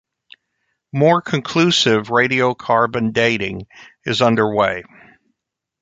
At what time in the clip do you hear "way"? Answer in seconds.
4.51-4.81